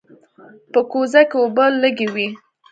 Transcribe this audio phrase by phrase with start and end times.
[0.71, 2.27] په کوزه کې اوبه لږې وې.